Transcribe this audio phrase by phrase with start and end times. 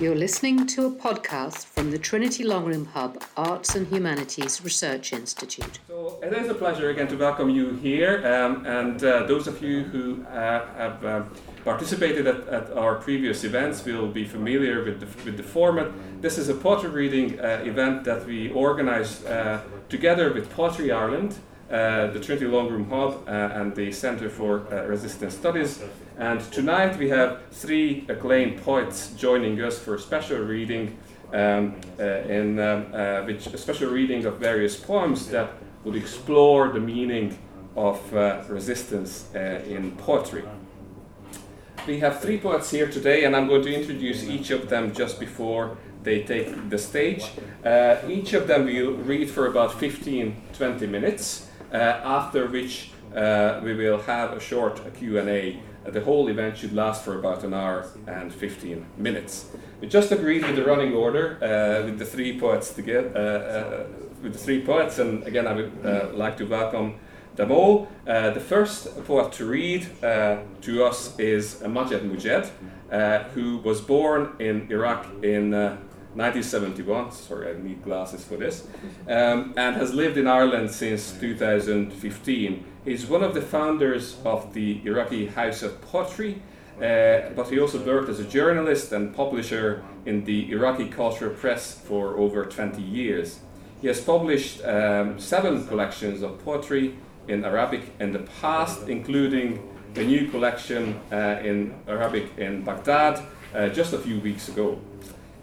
[0.00, 5.12] You're listening to a podcast from the Trinity Long Room Hub Arts and Humanities Research
[5.12, 5.80] Institute.
[5.88, 9.60] So it is a pleasure again to welcome you here, um, and uh, those of
[9.60, 11.24] you who uh, have uh,
[11.64, 15.90] participated at, at, our previous events will be familiar with the, with the format.
[16.22, 21.34] This is a poetry reading uh, event that we organized uh, together with Poetry Ireland.
[21.70, 25.82] Uh, the Trinity Long Room Hub and the Center for Resistance Studies,
[26.16, 30.96] and tonight we have three acclaimed poets joining us for a special reading,
[31.32, 35.50] um, uh, in um, uh, which a special reading of various poems that
[35.84, 37.36] would explore the meaning
[37.76, 40.44] of uh, resistance uh, in poetry.
[41.86, 45.20] We have three poets here today, and I'm going to introduce each of them just
[45.20, 47.30] before they take the stage.
[47.64, 53.74] Uh, each of them will read for about 15 20 minutes, uh, after which we
[53.74, 55.60] will have a short Q&A
[55.92, 59.50] the whole event should last for about an hour and 15 minutes.
[59.80, 63.86] We just agreed with the running order uh, with the three poets together, uh, uh,
[64.22, 66.98] with the three poets, and again I would uh, like to welcome
[67.36, 67.88] them all.
[68.06, 72.50] Uh, the first poet to read uh, to us is Majed Mujed,
[73.34, 75.78] who was born in Iraq in
[76.18, 77.12] 1971.
[77.12, 78.66] Sorry, I need glasses for this,
[79.06, 82.64] um, and has lived in Ireland since 2015.
[82.84, 86.42] He's one of the founders of the Iraqi House of Poetry,
[86.78, 91.74] uh, but he also worked as a journalist and publisher in the Iraqi Cultural Press
[91.74, 93.38] for over 20 years.
[93.80, 96.96] He has published um, seven collections of poetry
[97.28, 99.62] in Arabic in the past, including
[99.94, 103.22] a new collection uh, in Arabic in Baghdad
[103.54, 104.80] uh, just a few weeks ago.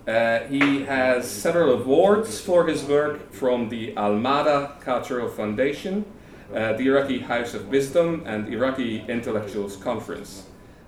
[0.08, 6.06] Uh, he has several awards for his work from the Al Mada Cultural Foundation,
[6.53, 10.45] uh, the Iraqi House of Wisdom, and Iraqi Intellectuals Conference.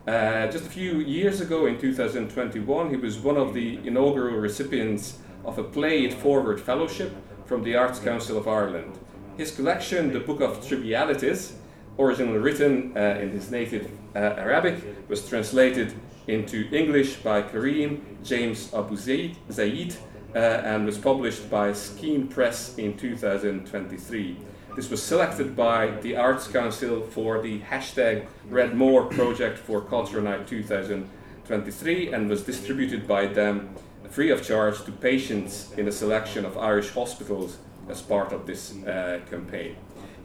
[0.07, 5.17] Uh, just a few years ago, in 2021, he was one of the inaugural recipients
[5.43, 7.11] of a Play It Forward Fellowship
[7.45, 8.99] from the Arts Council of Ireland.
[9.36, 11.53] His collection, The Book of Trivialities,
[11.97, 14.75] originally written uh, in his native uh, Arabic,
[15.09, 15.93] was translated
[16.27, 19.95] into English by Kareem James Abu-Zeid,
[20.36, 24.37] uh, and was published by Skein Press in 2023.
[24.76, 30.21] This was selected by the Arts Council for the hashtag Read More project for Culture
[30.21, 33.73] Night 2023 and was distributed by them
[34.10, 37.58] free of charge to patients in a selection of Irish hospitals
[37.89, 39.76] as part of this uh, campaign.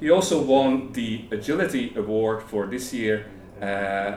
[0.01, 3.27] He also won the Agility Award for this year,
[3.63, 3.65] uh,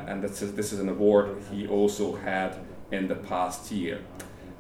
[0.08, 2.58] and this is an award he also had
[2.92, 4.00] in the past year.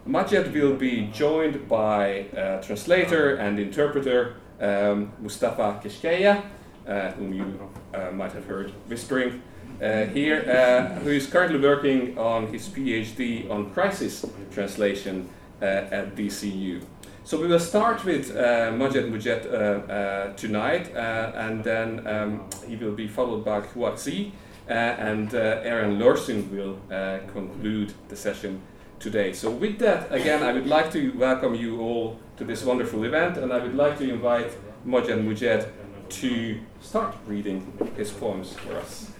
[0.08, 6.44] Majed will be joined by a translator and interpreter um, Mustafa Keshkeya,
[6.88, 9.42] uh, whom you uh, might have heard whispering
[9.82, 15.28] uh, here, uh, who is currently working on his PhD on crisis translation
[15.62, 16.84] uh, at DCU.
[17.24, 22.94] So we will start with uh, Majed Mujed uh, tonight, and then um, he will
[22.94, 24.32] be followed by Hua Xi,
[24.70, 28.62] uh, and uh, Éireann Lorsung will uh, conclude the session
[29.00, 29.34] today.
[29.34, 33.38] So, with that, again, I would like to welcome you all to this wonderful event,
[33.38, 34.52] and I would like to invite
[34.86, 35.68] Majed Mujed
[36.10, 39.12] to start reading his poems for us.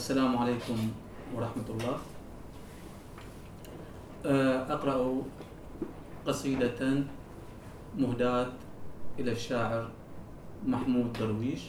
[0.00, 0.90] Assalamu alaikum عليكم
[1.36, 1.96] ورحمة الله
[6.26, 7.04] قصيدة
[7.98, 8.46] مهداة
[9.18, 9.90] إلى الشاعر
[10.66, 11.60] محمود درويش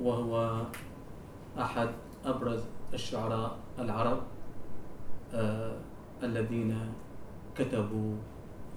[0.00, 0.62] وهو
[1.58, 1.88] أحد
[2.24, 2.60] أبرز
[2.94, 4.22] الشعراء العرب
[5.34, 5.76] آه
[6.22, 6.78] الذين
[7.56, 8.14] كتبوا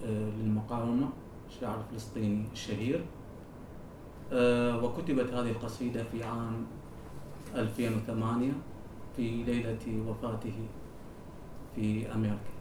[0.05, 1.09] آه للمقاومة
[1.49, 3.05] الشاعر الفلسطيني الشهير.
[4.33, 6.65] آه وكتبت هذه القصيدة في عام
[7.55, 8.51] 2008
[9.15, 10.67] في ليلة وفاته
[11.75, 12.60] في أمريكا.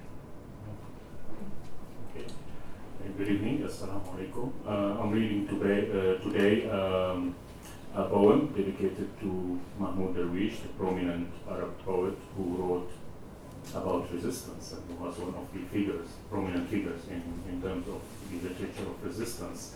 [3.17, 4.51] Good evening, Assalamu alaikum.
[4.67, 7.33] Uh, I'm reading today, uh, today um,
[7.95, 12.91] a poem dedicated to Mahmoud Darwish, the prominent Arab poet who wrote
[13.73, 18.01] about resistance and who was one of the figures, prominent figures in, in terms of
[18.29, 19.75] the literature of resistance.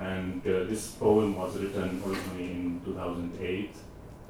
[0.00, 3.76] And uh, this poem was written originally in 2008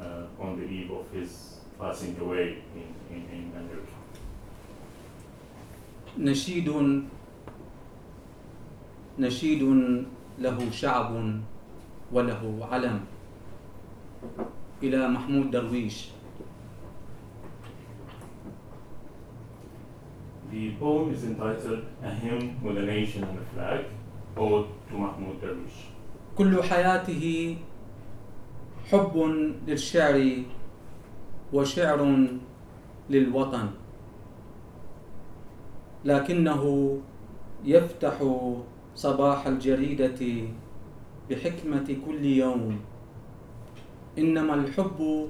[0.00, 0.04] uh,
[0.40, 3.92] on the eve of his passing away in, in, in America.
[6.18, 6.68] نشيد
[9.19, 9.63] نشيد
[10.39, 11.11] له شعب
[12.13, 12.99] وله علم
[14.83, 15.97] إلى محمود درويش
[20.51, 23.83] The poem is entitled A Hymn with a Nation and a Flag,
[24.37, 25.91] Ode to Mahmoud Darwish.
[26.37, 27.57] كل حياته
[28.91, 29.13] حب
[29.67, 30.43] للشعر
[31.53, 32.27] وشعر
[33.09, 33.69] للوطن
[36.05, 36.63] لكنه
[37.65, 38.21] يفتح
[38.97, 40.21] صباح الجريدة
[41.29, 42.79] بحكمة كل يوم.
[44.17, 45.27] إنما الحب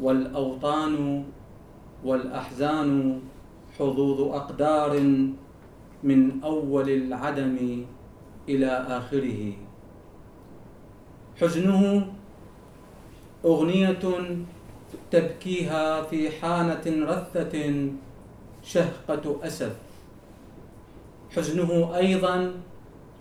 [0.00, 1.24] والأوطان
[2.04, 3.20] والأحزان
[3.78, 5.00] حظوظ أقدار
[6.02, 7.84] من أول العدم
[8.48, 9.52] إلى آخره.
[11.40, 12.06] حزنه
[13.44, 14.04] أغنية
[15.10, 17.54] تبكيها في حانة رثة
[18.62, 19.72] شهقة أسد
[21.30, 22.52] حزنه أيضا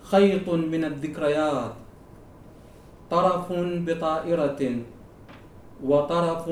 [0.03, 1.73] خيط من الذكريات
[3.11, 3.47] طرف
[3.87, 4.61] بطائرة
[5.83, 6.45] وطرف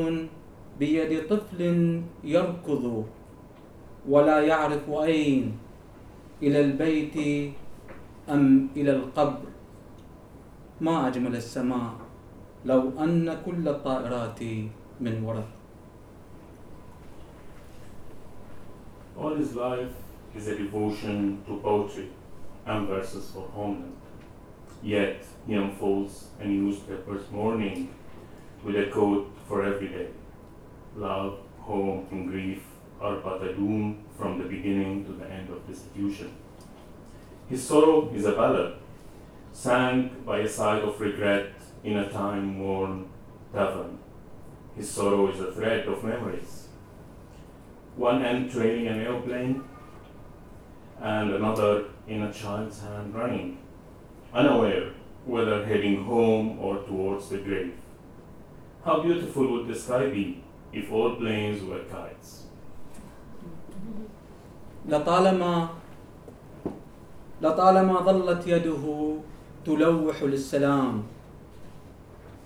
[0.79, 1.61] بيد طفل
[2.23, 3.05] يركض
[4.09, 5.57] ولا يعرف أين
[6.43, 7.15] إلى البيت
[8.29, 9.49] أم إلى القبر.
[10.81, 11.93] ما أجمل السماء
[12.65, 14.39] لو أن كل الطائرات
[15.01, 15.49] من ورق
[19.19, 19.91] All his life
[20.33, 22.07] is a devotion to poetry.
[22.69, 23.97] And verses for homeland.
[24.83, 27.93] Yet he unfolds a newspaper's morning
[28.63, 30.07] with a quote for every day.
[30.95, 32.61] Love, home, and grief
[33.01, 36.31] are but a doom from the beginning to the end of destitution.
[37.49, 38.75] His sorrow is a ballad,
[39.51, 43.09] sang by a side of regret in a time worn
[43.51, 43.97] tavern.
[44.75, 46.67] His sorrow is a thread of memories.
[47.95, 49.63] One end trailing an airplane,
[51.01, 53.57] and another in a child's hand running,
[54.33, 54.89] unaware
[55.25, 57.73] whether heading home or towards the grave.
[58.83, 62.45] How beautiful would the sky be if all planes were kites?
[64.89, 65.69] لطالما
[67.41, 69.15] لطالما ظلت يده
[69.65, 71.03] تلوح للسلام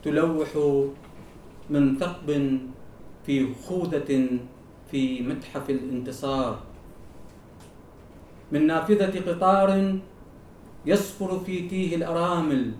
[0.04, 0.50] تلوح
[1.70, 2.60] من ثقب
[3.26, 4.40] في خوذة
[4.92, 6.60] في متحف الانتصار
[8.54, 9.98] من نافذة قطار
[10.86, 12.72] يصفر في تيه الأرامل.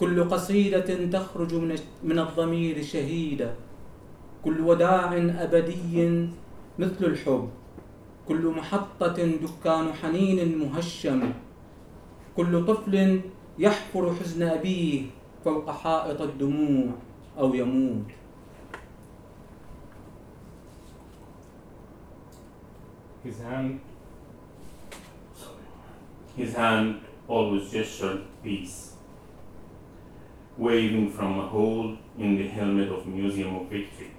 [0.00, 1.54] كل قصيدة تخرج
[2.02, 3.54] من الضمير شهيدة.
[4.44, 6.28] كل وداع أبدي
[6.78, 7.48] مثل الحب.
[8.28, 11.32] كل محطة دكان حنين مهشم.
[12.36, 13.20] كل طفل
[13.58, 15.02] يحفر حزن أبيه
[15.44, 16.90] فوق حائط الدموع
[17.38, 18.10] أو يموت.
[23.24, 23.87] His hand,
[26.38, 28.92] his hand always gestured peace,
[30.56, 34.12] waving from a hole in the helmet of Museum of Victory,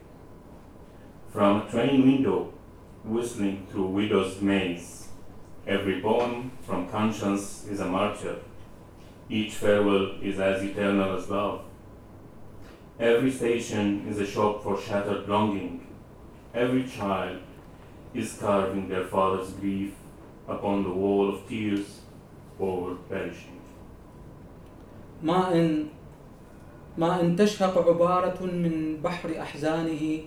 [1.31, 2.53] from a train window,
[3.05, 5.07] whistling through widow's maze.
[5.65, 8.35] Every poem from conscience is a martyr.
[9.29, 11.61] Each farewell is as eternal as love.
[12.99, 15.87] Every station is a shop for shattered longing.
[16.53, 17.39] Every child
[18.13, 19.93] is carving their father's grief
[20.47, 21.98] upon the wall of tears
[22.59, 23.59] or perishing.
[25.23, 25.85] ما إن
[26.97, 30.19] ما إن تشهق عبارة من بحر أحزانه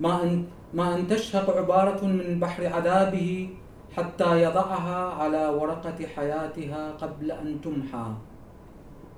[0.00, 0.44] ما إن
[0.74, 3.48] ما إن تشهق عبارة من بحر عذابه
[3.96, 8.08] حتى يضعها على ورقة حياتها قبل أن تمحى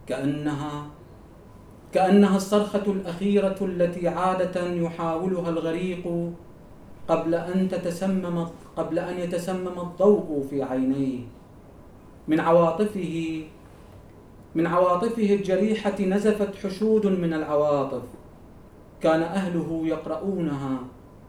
[0.06, 0.86] كأنها
[1.92, 6.32] كأنها الصرخة الأخيرة التي عادة يحاولها الغريق
[7.08, 8.46] قبل أن تتسمم
[8.76, 11.37] قبل أن يتسمم الضوء في عينيه
[12.28, 13.42] من عواطفه
[14.54, 18.02] من عواطفه الجريحة نزفت حشود من العواطف.
[19.00, 20.78] كان أهله يقرؤونها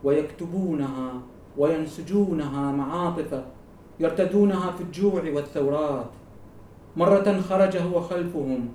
[0.03, 1.21] ويكتبونها
[1.57, 3.43] وينسجونها معاطف
[3.99, 6.09] يرتدونها في الجوع والثورات.
[6.97, 8.69] مرة خرج هو خلفهم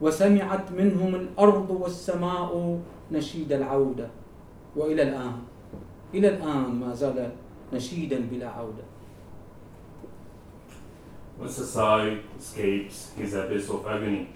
[0.00, 2.80] وسمعت منهم الأرض والسماء
[3.12, 4.10] نشيد العودة.
[4.76, 5.32] وإلى الآن
[6.14, 7.30] إلى الآن ما زال
[7.72, 8.91] نشيدا بلا عودة.
[11.48, 14.28] Society escapes his abyss of agony,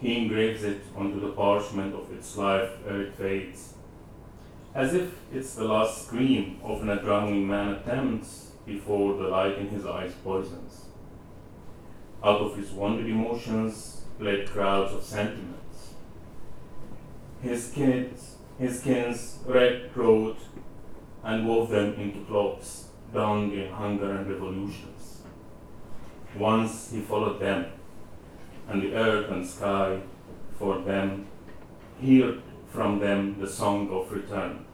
[0.00, 3.74] he engraves it onto the parchment of its life ere it fades,
[4.74, 9.68] as if it's the last scream of an drowning man attempts before the light in
[9.68, 10.86] his eyes poisons.
[12.24, 15.94] Out of his wounded emotions bled crowds of sentiments.
[17.42, 20.38] His kids, his kin's red wrote
[21.22, 24.99] and wove them into cloaks donned in hunger and revolutions.
[26.37, 27.65] Once he followed them,
[28.67, 29.99] and the earth and sky
[30.59, 31.25] for them
[32.01, 34.65] heard from them the song of return.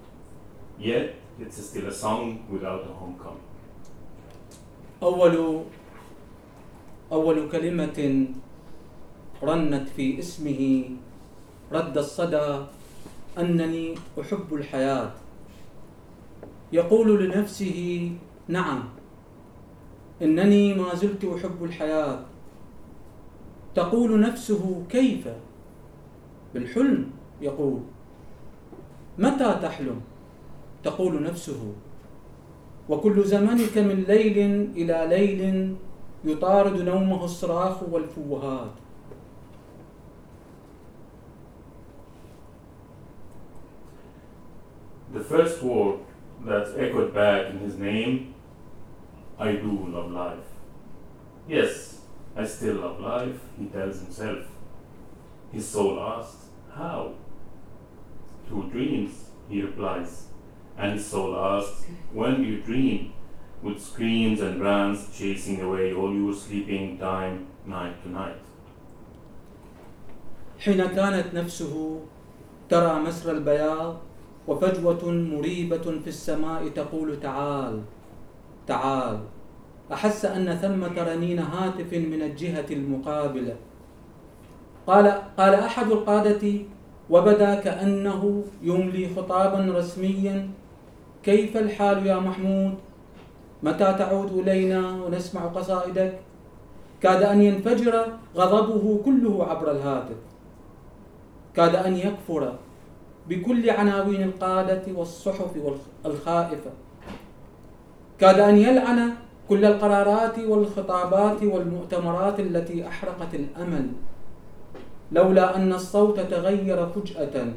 [0.80, 3.46] Yet it's still a song without a homecoming.
[5.02, 5.66] أول
[7.12, 8.28] أول كلمة
[9.44, 10.90] رنت في اسمه
[11.72, 12.66] رد الصدى
[13.38, 15.12] أنني أحب الحياة
[16.74, 18.12] يقول لنفسه
[18.48, 18.84] نعم
[20.23, 22.21] إنني ما زلت أحب الحياة.
[23.75, 25.29] تقول نفسه كيف؟
[26.55, 27.81] بالحلم يقول.
[29.19, 30.01] متى تحلم؟
[30.85, 31.73] تقول نفسه.
[32.89, 34.39] وكل زمنك من ليل
[34.77, 35.75] إلى ليل
[36.25, 38.71] يطارد نومه الصراخ والفوهات.
[45.15, 45.99] The first word
[46.45, 48.35] that echoed back in his name,
[49.40, 50.50] I do love life.
[51.48, 52.02] Yes,
[52.36, 54.46] I still love life, he tells himself.
[55.52, 57.14] His soul asks, How?
[58.48, 59.12] Through dreams,
[59.50, 60.28] he replies.
[60.78, 63.14] And his soul asks, When do you dream?
[63.62, 68.38] With screams and rants chasing away all your sleeping time, night to night.
[70.60, 72.00] حين كانت نفسه
[72.70, 73.98] ترى مسر البياض
[74.48, 77.82] وفجوة مريبة في السماء تقول تعال
[78.67, 79.19] تعال.
[79.93, 83.57] أحس أن ثمة رنين هاتف من الجهة المقابلة.
[84.87, 85.07] قال
[85.37, 86.53] قال أحد القادة
[87.11, 90.51] وبدا كأنه يملي خطابا رسميا.
[91.23, 92.75] كيف الحال يا محمود؟
[93.63, 96.19] متى تعود إلينا ونسمع قصائدك؟
[97.03, 98.07] كاد أن ينفجر
[98.37, 100.17] غضبه كله عبر الهاتف.
[101.55, 102.53] كاد أن يكفر
[103.29, 105.51] بكل عناوين القادة والصحف
[106.07, 106.71] الخائفة.
[108.21, 109.13] كاد أن يلعن
[109.49, 113.87] كل القرارات والخطابات والمؤتمرات التي أحرقت الأمل.
[115.13, 117.53] لولا أن الصوت تغير فجأة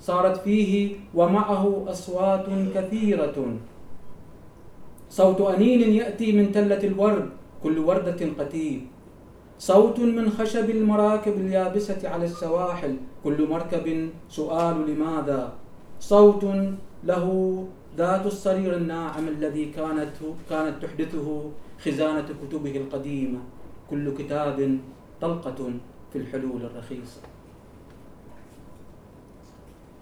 [0.00, 3.36] صارت فيه ومعه أصوات كثيرة.
[5.10, 7.28] صوت أنين يأتي من تلة الورد
[7.62, 8.86] كل وردة قتيل
[9.58, 13.86] صوت من خشب المراكب اليابسة على السواحل كل مركب
[14.28, 15.52] سؤال لماذا؟
[16.00, 16.44] صوت
[17.04, 17.26] له
[17.96, 20.16] ذات الصرير الناعم الذي كانت
[20.50, 21.50] كانت تحدثه
[21.84, 23.40] خزانة كتبه القديمة
[23.90, 24.78] كل كتاب
[25.20, 25.72] طلقة
[26.12, 27.20] في الحلول الرخيصة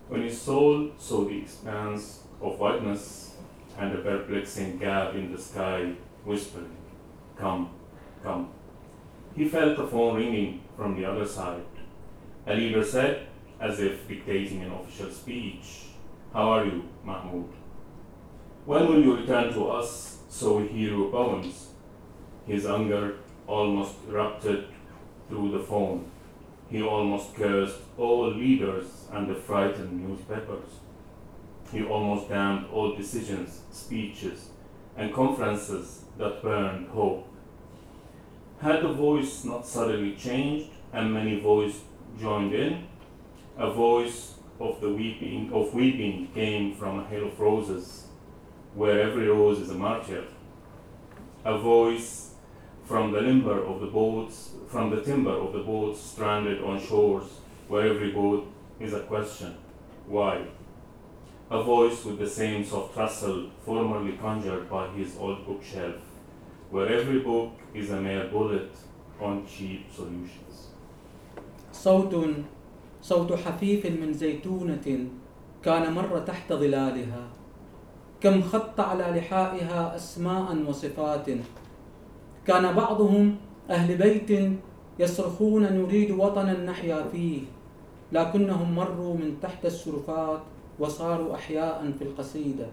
[0.09, 3.37] When his soul saw the expanse of whiteness
[3.79, 5.93] and a perplexing gap in the sky
[6.27, 6.77] whispering,
[7.39, 7.71] Come,
[8.23, 8.51] come,
[9.35, 11.65] he felt the phone ringing from the other side.
[12.47, 13.27] A leader said,
[13.59, 15.87] as if dictating an official speech,
[16.33, 17.62] How are you, Mahmoud?
[18.65, 21.69] When will you return to us so hear poems?
[22.47, 23.17] His anger
[23.47, 24.67] almost erupted
[25.29, 26.11] through the phone.
[26.71, 30.71] He almost cursed all leaders and the frightened newspapers.
[31.73, 34.51] He almost damned all decisions, speeches,
[34.97, 37.27] and conferences that burned hope
[38.63, 41.81] had the voice not suddenly changed and many voices
[42.21, 42.87] joined in,
[43.59, 48.07] a voice of the weeping of weeping came from a hill of roses,
[48.74, 50.24] where every rose is a martyr.
[51.46, 52.32] A voice
[52.86, 57.28] from the limber of the boats, from the timber of the boats stranded on shores,
[57.68, 58.48] where every boat
[58.80, 59.56] is a question.
[60.08, 60.46] Why?
[61.50, 65.96] A voice with the same soft rustle formerly conjured by his old bookshelf
[66.70, 68.72] where every book is a mere bullet
[69.20, 70.68] on cheap solutions.
[71.74, 72.14] صوت
[73.02, 75.08] صوت حفيف من زيتونة
[75.64, 77.28] كان مر تحت ظلالها
[78.23, 81.27] كم خط على لحائها أسماء وصفات.
[82.47, 83.37] كان بعضهم
[83.71, 84.53] أهل بيت
[84.99, 87.41] يصرخون نريد وطنا نحيا فيه
[88.13, 90.41] لكنهم مروا من تحت السرفات
[90.79, 92.67] وصاروا أحياء في القصيدة.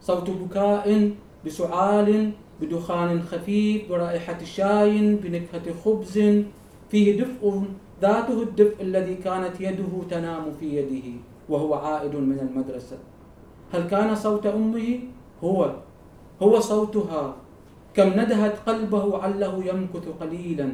[0.00, 1.10] صوت بكاء
[1.46, 6.44] بسعال بدخان خفيف برائحة شاي بنكهة خبز
[6.90, 7.62] فيه دفء
[8.02, 11.08] ذاته الدفء الذي كانت يده تنام في يده
[11.48, 12.98] وهو عائد من المدرسة.
[13.72, 15.00] هل كان صوت أمه؟
[15.44, 15.74] هو
[16.42, 17.36] هو صوتها
[17.94, 20.68] كم ندهت قلبه عله يمكث قليلا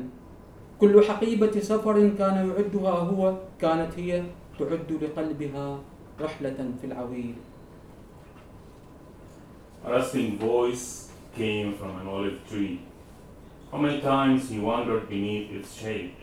[0.81, 4.23] كل حقيبة سفر كان يعدها هو كانت هي
[4.59, 5.79] تعد لقلبها
[6.21, 7.35] رحلة في العويل
[9.85, 12.81] A rustling voice came from an olive tree.
[13.71, 16.17] How many times he wandered beneath its shade.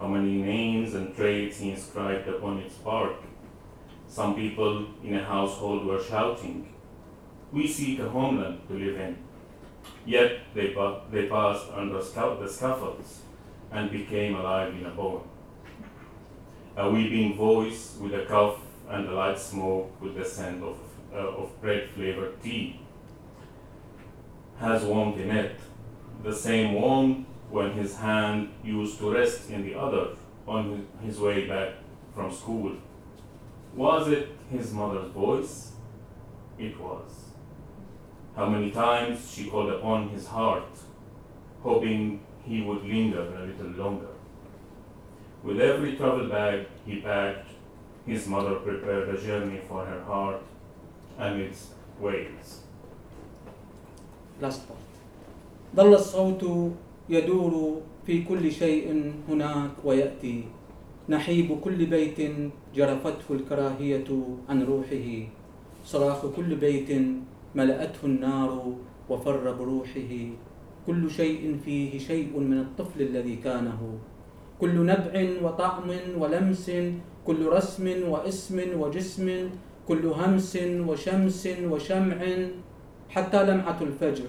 [0.00, 3.16] How many names and traits he inscribed upon its bark.
[4.08, 6.68] Some people in a household were shouting,
[7.52, 9.16] We seek a homeland to live in.
[10.06, 13.22] Yet they, pa- they passed under scout- the scaffolds
[13.70, 15.22] and became alive in a poem.
[16.76, 18.58] A weeping voice with a cough
[18.88, 20.76] and a light smoke with the scent of,
[21.12, 22.80] uh, of bread flavored tea
[24.58, 25.58] has warmth in it,
[26.22, 30.08] the same warmth when his hand used to rest in the other
[30.46, 31.74] on his way back
[32.14, 32.72] from school.
[33.75, 35.71] Was it his mother's voice?
[36.57, 37.11] It was.
[38.35, 40.71] How many times she called upon his heart,
[41.63, 44.13] hoping he would linger a little longer.
[45.43, 47.49] With every travel bag he packed,
[48.05, 50.41] his mother prepared a journey for her heart
[51.17, 51.67] amidst
[51.99, 52.61] waves.
[54.41, 54.79] last part
[55.75, 56.71] ظل الصوت
[57.09, 60.43] يدور في كل شيء هناك ويأتي
[61.09, 62.19] نحيب كل بيت
[62.74, 64.04] جرفته الكراهية
[64.48, 65.06] عن روحه.
[65.84, 66.90] صراخ كل بيت
[67.54, 68.72] ملأته النار
[69.08, 70.12] وفر بروحه.
[70.86, 73.98] كل شيء فيه شيء من الطفل الذي كانه.
[74.60, 75.12] كل نبع
[75.42, 76.70] وطعم ولمس
[77.26, 79.50] كل رسم واسم وجسم
[79.88, 82.18] كل همس وشمس وشمع
[83.08, 84.28] حتى لمعة الفجر.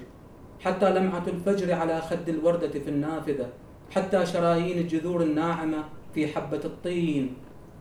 [0.59, 3.47] حتى لمعة الفجر على خد الوردة في النافذة.
[3.91, 5.83] حتى شرايين الجذور الناعمة
[6.13, 7.33] في حبة الطين.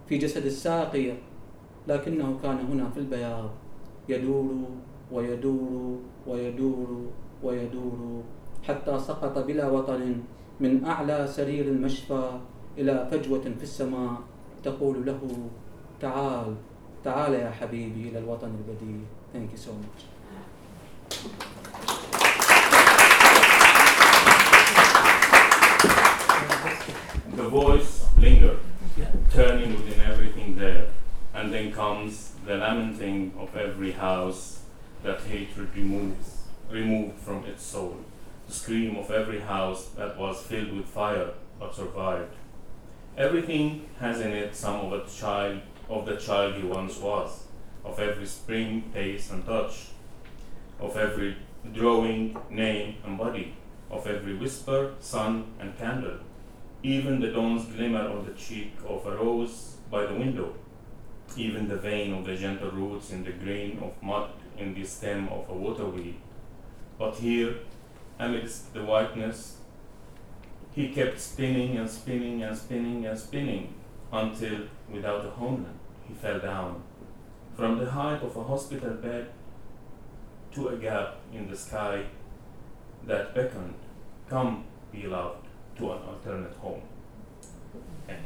[0.09, 1.19] في جسد الساقية
[1.89, 3.51] لكنه كان هنا في البياض.
[4.09, 4.69] يدور
[5.13, 7.11] ويدور ويدور
[7.43, 8.23] ويدور
[8.63, 10.17] حتى سقط بلا وطن
[10.61, 12.31] من أعلى سرير المشفى
[12.79, 14.17] إلى فجوة في السماء.
[14.65, 15.21] تقول له
[16.01, 16.55] تعال
[17.05, 19.01] تعال يا حبيبي إلى الوطن البديل.
[19.35, 20.01] Thank you so much.
[27.37, 28.61] The voice lingered,
[29.33, 30.87] turning within everything there,
[31.35, 34.61] and then comes the lamenting of every house
[35.03, 37.97] that hatred removes, removed from its soul,
[38.47, 42.35] the scream of every house that was filled with fire but survived.
[43.17, 47.45] Everything has in it some of a child of the child he once was,
[47.85, 49.89] of every spring, pace, and touch,
[50.81, 51.37] of every
[51.73, 53.55] drawing, name, and body,
[53.91, 56.19] of every whisper, sun, and candle,
[56.85, 60.55] even the dawn's glimmer on the cheek of a rose by the window,
[61.35, 65.27] even the vein of the gentle roots in the grain of mud in the stem
[65.29, 66.17] of a waterweed.
[66.99, 67.55] But here,
[68.19, 69.57] amidst the whiteness,
[70.75, 73.73] he kept spinning and spinning and spinning and spinning
[74.13, 74.59] until,
[74.93, 76.83] without a homeland, he fell down
[77.57, 79.29] from the height of a hospital bed
[80.53, 82.05] to a gap in the sky
[83.07, 83.75] that beckoned,
[84.29, 85.44] Come, beloved,
[85.77, 86.81] to an alternate home.
[88.07, 88.21] Thank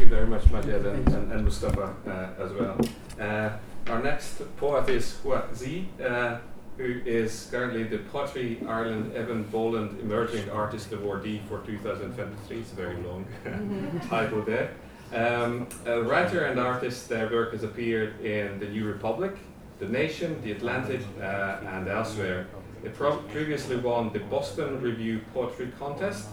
[0.00, 0.06] you.
[0.06, 2.78] Very much, Majed and, and, and Mustafa uh, as well.
[3.18, 3.50] Uh,
[3.88, 6.38] our next poet is Hua Xi, uh,
[6.76, 12.58] who is currently the Poetry Ireland Eavan Boland Emerging Artist Awardee for 2023.
[12.58, 13.24] It's a very long
[14.08, 14.74] title there.
[15.12, 19.36] Um, a writer and artist, their work has appeared in The New Republic,
[19.78, 22.46] The Nation, The Atlantic, uh, and elsewhere.
[22.82, 26.28] They previously won the Boston Review Poetry Contest,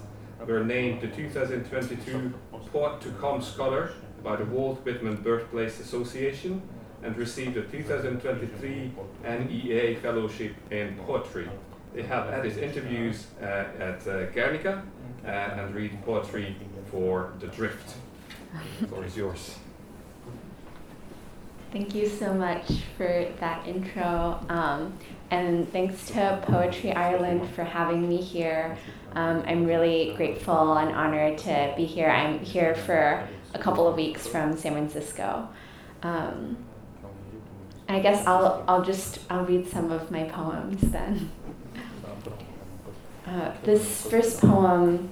[0.47, 2.33] were named the 2022
[2.71, 3.91] Poet to Come Scholar
[4.23, 6.61] by the Walt Whitman Birthplace Association,
[7.03, 8.91] and received a 2023
[9.23, 11.49] NEA Fellowship in Poetry.
[11.93, 14.83] They have added interviews uh, at uh, Guernica
[15.25, 16.55] uh, and read poetry
[16.91, 17.95] for The Drift.
[18.87, 19.55] Floor is yours.
[21.71, 22.65] Thank you so much
[22.97, 24.43] for that intro.
[24.49, 24.97] Um,
[25.29, 28.75] and thanks to Poetry Ireland for having me here.
[29.13, 32.09] Um, I'm really grateful and honored to be here.
[32.09, 35.47] I'm here for a couple of weeks from San Francisco.
[36.01, 36.57] Um,
[37.87, 41.31] I guess I'll, I'll just I'll read some of my poems then.
[43.27, 45.09] Uh, this first poem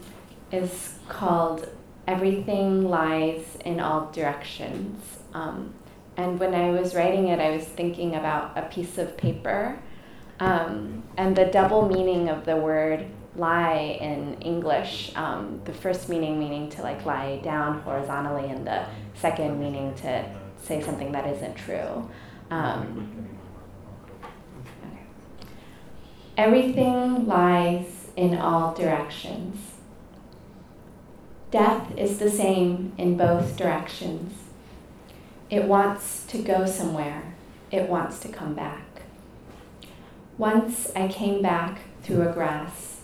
[0.51, 1.69] is called
[2.07, 5.03] Everything Lies in All Directions.
[5.33, 5.73] Um,
[6.15, 9.77] and when I was writing it, I was thinking about a piece of paper
[10.39, 15.11] um, and the double meaning of the word lie in English.
[15.15, 20.25] Um, the first meaning meaning to like lie down horizontally, and the second meaning to
[20.61, 22.09] say something that isn't true.
[22.51, 23.27] Um.
[26.37, 29.57] Everything lies in all directions.
[31.49, 34.33] Death is the same in both directions.
[35.49, 37.35] It wants to go somewhere,
[37.71, 39.03] it wants to come back.
[40.37, 42.99] Once I came back through a grass.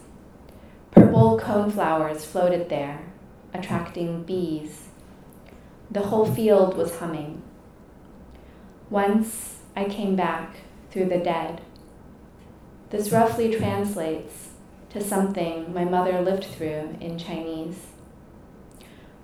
[0.92, 3.06] Purple coneflowers floated there,
[3.54, 4.90] attracting bees.
[5.90, 7.42] The whole field was humming.
[8.90, 10.58] Once I came back
[10.92, 11.62] through the dead.
[12.90, 14.50] This roughly translates
[14.90, 17.93] to something my mother lived through in Chinese.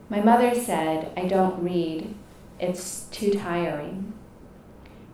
[0.10, 2.16] My mother said, I don't read,
[2.60, 4.14] it's too tiring.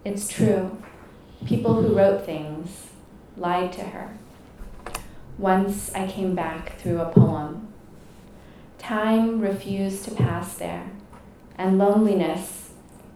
[0.05, 0.81] It's true.
[1.45, 2.87] People who wrote things
[3.35, 4.17] lied to her.
[5.37, 7.73] Once I came back through a poem.
[8.77, 10.89] Time refused to pass there,
[11.57, 12.69] and loneliness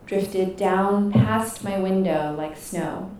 [0.05, 3.11] drifted down past my window like snow.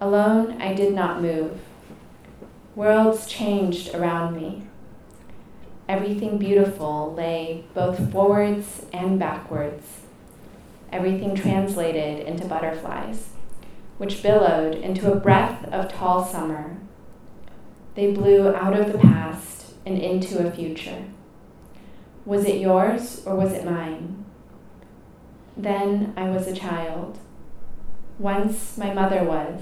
[0.00, 1.60] Alone, I did not move.
[2.74, 4.62] Worlds changed around me.
[5.92, 10.00] Everything beautiful lay both forwards and backwards.
[10.90, 13.28] Everything translated into butterflies,
[13.98, 16.78] which billowed into a breath of tall summer
[17.94, 21.04] they blew out of the past and into a future.
[22.24, 24.24] Was it yours or was it mine?
[25.58, 27.18] Then I was a child.
[28.18, 29.60] Once my mother was.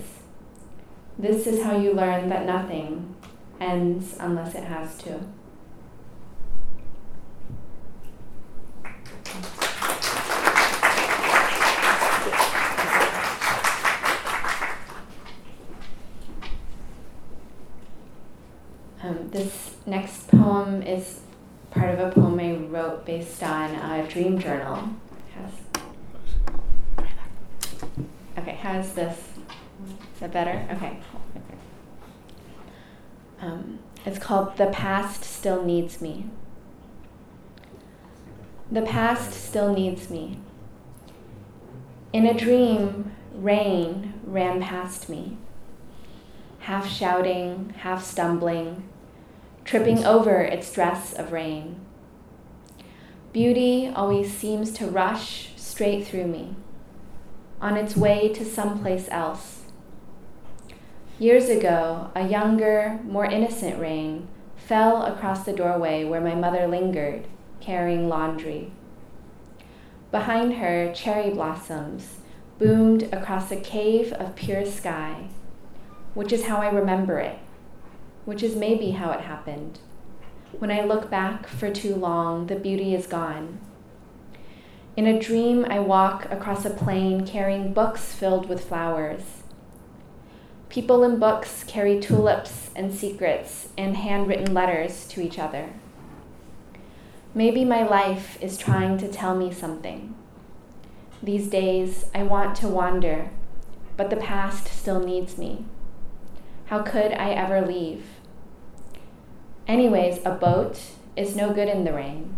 [1.19, 3.17] This is how you learn that nothing
[3.61, 5.19] ends unless it has to.
[19.03, 21.21] Um, this next poem is
[21.71, 24.91] part of a poem I wrote based on a dream journal.
[28.39, 29.19] Okay, how's this?
[30.15, 30.67] Is that better?
[30.73, 30.99] Okay.
[33.41, 36.27] Um, it's called The Past Still Needs Me.
[38.71, 40.39] The past still needs me.
[42.13, 45.39] In a dream, rain ran past me
[46.61, 48.90] half shouting, half stumbling,
[49.71, 51.79] tripping over its dress of rain.
[53.33, 56.57] Beauty always seems to rush straight through me,
[57.61, 59.63] on its way to someplace else.
[61.21, 67.29] Years ago, a younger, more innocent rain fell across the doorway where my mother lingered,
[67.61, 68.73] carrying laundry.
[70.11, 72.17] Behind her, cherry blossoms
[72.59, 75.29] boomed across a cave of pure sky
[76.15, 77.39] which is how I remember it,
[78.25, 79.79] which is maybe how it happened.
[80.59, 83.61] When I look back for too long, the beauty is gone.
[84.97, 89.43] In a dream, I walk across a plain carrying books filled with flowers.
[90.69, 95.71] People in books carry tulips and secrets and handwritten letters to each other.
[97.35, 100.15] Maybe my life is trying to tell me something.
[101.23, 103.31] These days, I want to wander,
[103.97, 105.65] but the past still needs me.
[106.71, 108.05] How could I ever leave?
[109.67, 110.81] Anyways, a boat
[111.17, 112.37] is no good in the rain.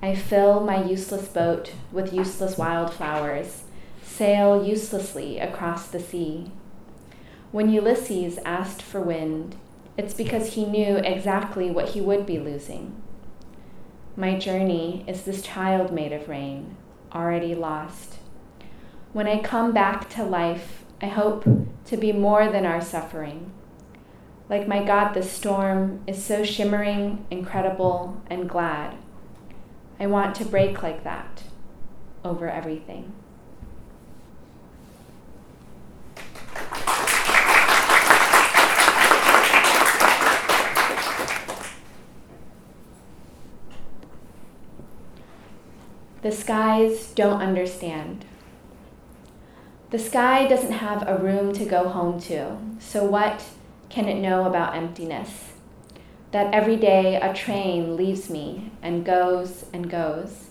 [0.00, 3.64] I fill my useless boat with useless wildflowers,
[4.02, 6.52] sail uselessly across the sea.
[7.52, 9.56] When Ulysses asked for wind,
[9.98, 12.94] it's because he knew exactly what he would be losing.
[14.16, 16.78] My journey is this child made of rain,
[17.14, 18.14] already lost.
[19.12, 21.44] When I come back to life, I hope
[21.86, 23.50] to be more than our suffering.
[24.48, 28.96] Like my God, the storm is so shimmering, incredible, and glad.
[29.98, 31.44] I want to break like that
[32.24, 33.12] over everything.
[46.22, 48.24] The skies don't understand.
[49.94, 53.44] The sky doesn't have a room to go home to, so what
[53.90, 55.52] can it know about emptiness?
[56.32, 60.46] That every day a train leaves me and goes and goes.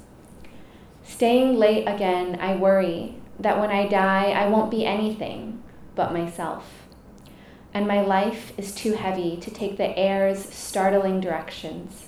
[1.03, 5.61] Staying late again, I worry that when I die, I won't be anything
[5.93, 6.87] but myself.
[7.73, 12.07] And my life is too heavy to take the air's startling directions.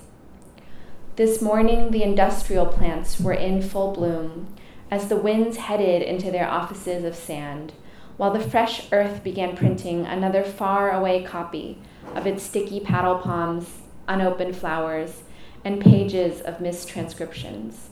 [1.16, 4.56] This morning, the industrial plants were in full bloom
[4.90, 7.72] as the winds headed into their offices of sand,
[8.16, 11.78] while the fresh earth began printing another far away copy
[12.14, 15.22] of its sticky paddle palms, unopened flowers,
[15.64, 17.88] and pages of mistranscriptions.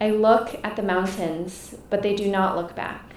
[0.00, 3.14] I look at the mountains, but they do not look back.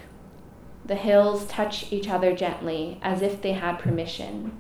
[0.85, 4.51] The hills touch each other gently as if they had permission,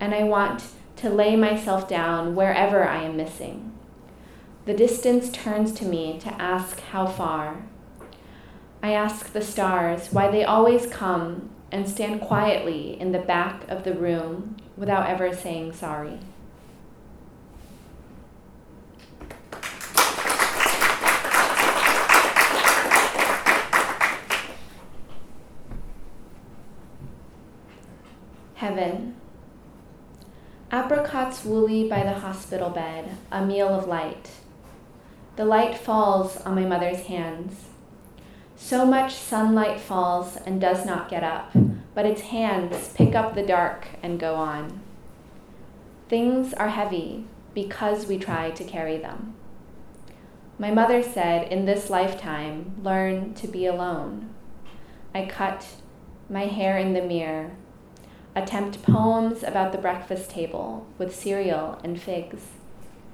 [0.00, 0.64] and I want
[0.96, 3.72] to lay myself down wherever I am missing.
[4.64, 7.64] The distance turns to me to ask how far.
[8.80, 13.82] I ask the stars why they always come and stand quietly in the back of
[13.82, 16.20] the room without ever saying sorry.
[28.54, 29.16] Heaven.
[30.70, 34.30] Apricots woolly by the hospital bed, a meal of light.
[35.36, 37.64] The light falls on my mother's hands.
[38.56, 41.52] So much sunlight falls and does not get up,
[41.94, 44.80] but its hands pick up the dark and go on.
[46.08, 49.34] Things are heavy because we try to carry them.
[50.58, 54.34] My mother said, in this lifetime, learn to be alone.
[55.14, 55.66] I cut
[56.28, 57.52] my hair in the mirror,
[58.36, 62.42] attempt poems about the breakfast table with cereal and figs.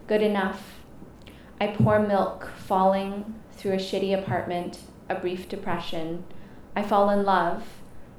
[0.06, 0.80] Good enough.
[1.60, 6.24] I pour milk, falling through a shitty apartment, a brief depression.
[6.76, 7.64] I fall in love,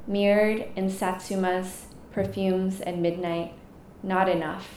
[0.06, 3.54] mirrored in Satsumas, perfumes, and midnight.
[4.04, 4.69] Not enough.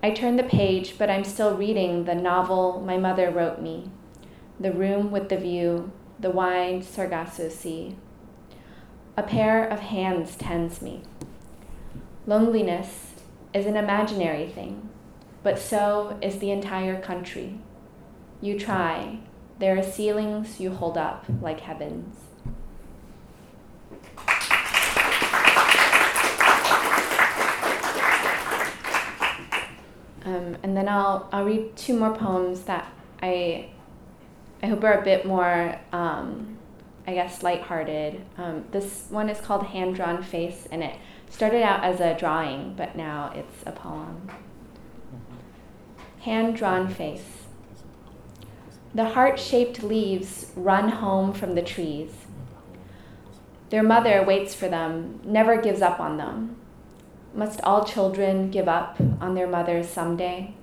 [0.00, 3.90] I turn the page, but I'm still reading the novel my mother wrote me
[4.60, 7.96] The Room with the View, the Wide Sargasso Sea.
[9.16, 11.02] A pair of hands tends me.
[12.26, 13.14] Loneliness
[13.52, 14.88] is an imaginary thing,
[15.46, 17.60] but so is the entire country.
[18.40, 19.20] You try,
[19.60, 22.16] there are ceilings you hold up like heavens.
[30.24, 33.68] Um, and then I'll, I'll read two more poems that I,
[34.64, 36.58] I hope are a bit more um,
[37.06, 38.20] I guess, lighthearted.
[38.36, 40.96] Um, this one is called Hand Drawn Face, and it
[41.30, 44.28] started out as a drawing, but now it's a poem.
[46.26, 47.44] Hand Drawn Face.
[48.92, 52.10] The heart shaped leaves run home from the trees.
[53.70, 56.56] Their mother waits for them, never gives up on them.
[57.32, 60.54] Must all children give up on their mothers someday?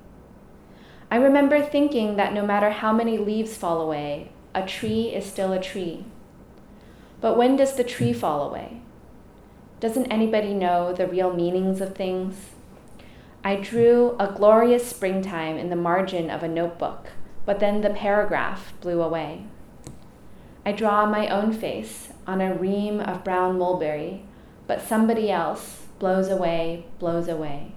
[1.10, 5.54] I remember thinking that no matter how many leaves fall away, a tree is still
[5.54, 6.04] a tree.
[7.22, 8.82] But when does the tree fall away?
[9.80, 12.50] Doesn't anybody know the real meanings of things?
[13.46, 17.08] I drew a glorious springtime in the margin of a notebook,
[17.46, 19.48] but then the paragraph blew away.
[20.66, 24.24] I draw my own face on a ream of brown mulberry,
[24.66, 27.74] but somebody else blows away, blows away.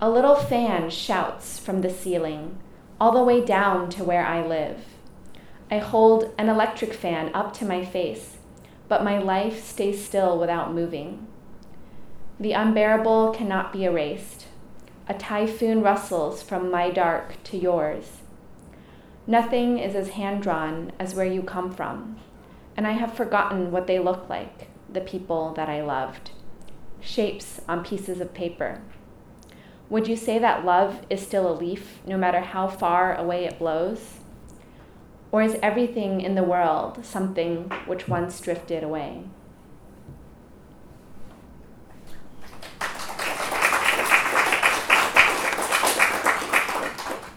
[0.00, 2.58] A little fan shouts from the ceiling,
[3.00, 4.84] all the way down to where I live.
[5.68, 8.36] I hold an electric fan up to my face,
[8.86, 11.26] but my life stays still without moving.
[12.40, 14.46] The unbearable cannot be erased.
[15.08, 18.22] A typhoon rustles from my dark to yours.
[19.26, 22.16] Nothing is as hand drawn as where you come from,
[22.76, 26.32] and I have forgotten what they look like, the people that I loved.
[27.00, 28.82] Shapes on pieces of paper.
[29.88, 33.60] Would you say that love is still a leaf, no matter how far away it
[33.60, 34.14] blows?
[35.30, 39.24] Or is everything in the world something which once drifted away?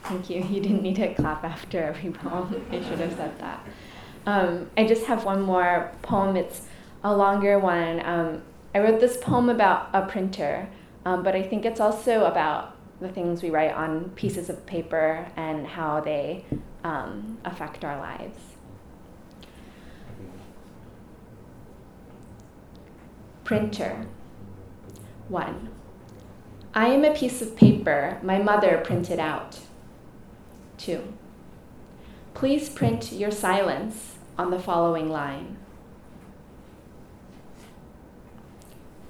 [0.08, 0.41] Thank you.
[0.41, 2.65] You didn't need to clap after every poem.
[2.72, 3.67] I should have said that.
[4.26, 6.38] Um, I just have one more poem.
[6.38, 6.62] It's
[7.04, 8.02] a longer one.
[8.06, 8.41] Um,
[8.74, 10.70] I wrote this poem about a printer,
[11.04, 15.28] um, but I think it's also about the things we write on pieces of paper
[15.36, 16.46] and how they
[16.86, 18.39] um, affect our lives.
[23.43, 24.06] Printer.
[25.28, 25.70] 1.
[26.74, 29.60] I am a piece of paper my mother printed out.
[30.78, 31.13] 2.
[32.34, 35.58] Please print your silence on the following line.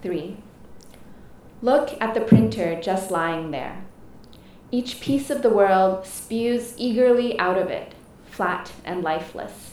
[0.01, 0.37] 3.
[1.61, 3.83] Look at the printer just lying there.
[4.69, 7.93] Each piece of the world spews eagerly out of it,
[8.29, 9.71] flat and lifeless.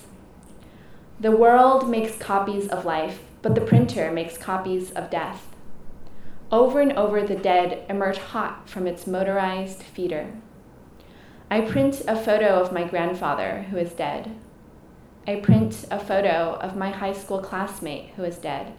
[1.21, 5.47] The world makes copies of life, but the printer makes copies of death.
[6.51, 10.33] Over and over, the dead emerge hot from its motorized feeder.
[11.55, 14.35] I print a photo of my grandfather who is dead.
[15.25, 18.73] I print a photo of my high school classmate who is dead.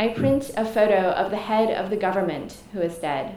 [0.00, 3.36] I print a photo of the head of the government who is dead.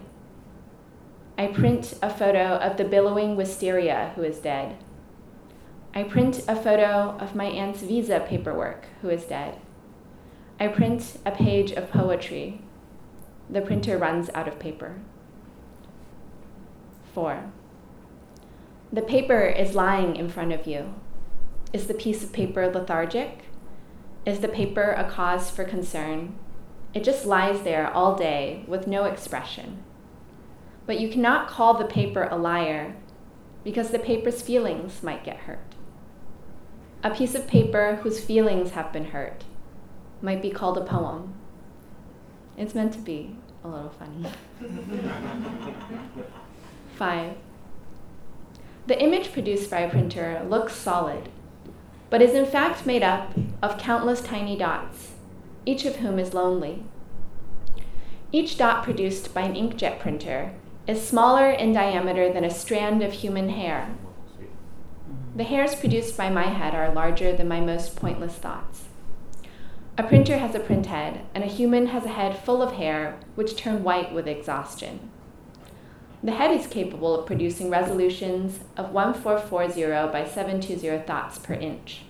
[1.37, 4.75] I print a photo of the billowing wisteria who is dead.
[5.93, 9.59] I print a photo of my aunt's visa paperwork who is dead.
[10.59, 12.61] I print a page of poetry.
[13.51, 14.95] The printer runs out of paper.
[17.13, 17.51] 4.
[18.93, 20.93] The paper is lying in front of you.
[21.73, 23.45] Is the piece of paper lethargic?
[24.25, 26.35] Is the paper a cause for concern?
[26.93, 29.83] It just lies there all day with no expression.
[30.85, 32.95] But you cannot call the paper a liar
[33.63, 35.75] because the paper's feelings might get hurt.
[37.03, 39.43] A piece of paper whose feelings have been hurt
[40.21, 41.33] might be called a poem.
[42.57, 44.29] It's meant to be a little funny.
[46.95, 47.35] Five.
[48.87, 51.29] The image produced by a printer looks solid,
[52.11, 53.31] but is in fact made up
[53.63, 55.13] of countless tiny dots,
[55.65, 56.83] each of whom is lonely.
[58.31, 60.51] Each dot produced by an inkjet printer
[60.85, 63.89] is smaller in diameter than a strand of human hair.
[65.35, 68.83] The hairs produced by my head are larger than my most pointless thoughts.
[69.97, 73.17] A printer has a print head, and a human has a head full of hair
[73.33, 75.09] which turn white with exhaustion.
[76.25, 82.01] The head is capable of producing resolutions of 1440 by 720 thoughts per inch.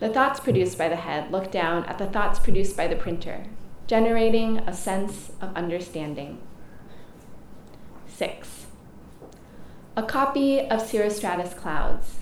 [0.00, 3.44] The thoughts produced by the head look down at the thoughts produced by the printer,
[3.86, 6.40] generating a sense of understanding.
[8.06, 8.64] 6.
[9.94, 12.20] A copy of cirrostratus clouds,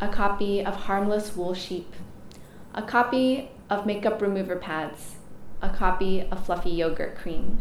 [0.00, 1.94] a copy of harmless wool sheep,
[2.76, 5.16] a copy of makeup remover pads,
[5.60, 7.60] a copy of fluffy yogurt cream,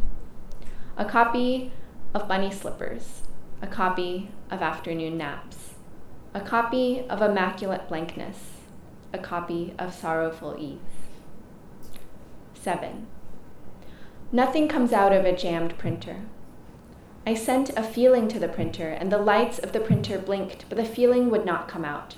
[0.95, 1.71] a copy
[2.13, 3.21] of bunny slippers,
[3.61, 5.75] a copy of afternoon naps,
[6.33, 8.57] a copy of immaculate blankness,
[9.13, 10.79] a copy of sorrowful ease.
[12.53, 13.07] 7.
[14.31, 16.21] Nothing comes out of a jammed printer.
[17.25, 20.77] I sent a feeling to the printer, and the lights of the printer blinked, but
[20.77, 22.15] the feeling would not come out.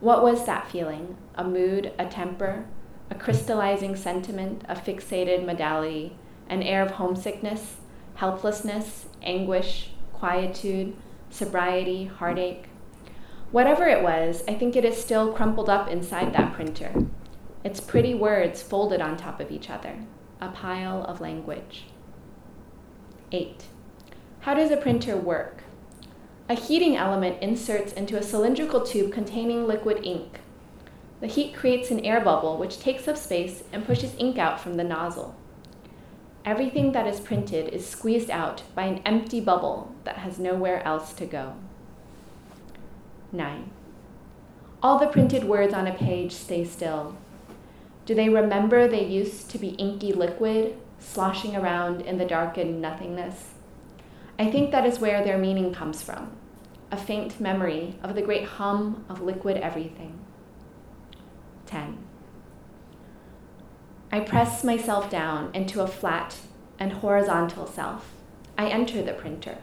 [0.00, 1.16] What was that feeling?
[1.34, 2.66] A mood, a temper,
[3.10, 6.16] a crystallizing sentiment, a fixated modality,
[6.48, 7.76] an air of homesickness,
[8.14, 10.96] helplessness, anguish, quietude,
[11.30, 12.66] sobriety, heartache.
[13.50, 17.06] Whatever it was, I think it is still crumpled up inside that printer.
[17.62, 19.96] Its pretty words folded on top of each other,
[20.40, 21.84] a pile of language.
[23.32, 23.64] 8.
[24.40, 25.62] How does a printer work?
[26.48, 30.40] A heating element inserts into a cylindrical tube containing liquid ink.
[31.20, 34.74] The heat creates an air bubble which takes up space and pushes ink out from
[34.74, 35.34] the nozzle.
[36.44, 41.14] Everything that is printed is squeezed out by an empty bubble that has nowhere else
[41.14, 41.54] to go.
[43.32, 43.70] 9.
[44.82, 47.16] All the printed words on a page stay still.
[48.04, 53.54] Do they remember they used to be inky liquid, sloshing around in the darkened nothingness?
[54.38, 56.30] I think that is where their meaning comes from
[56.90, 60.18] a faint memory of the great hum of liquid everything.
[61.66, 62.03] 10.
[64.14, 66.36] I press myself down into a flat
[66.78, 68.12] and horizontal self.
[68.56, 69.58] I enter the printer.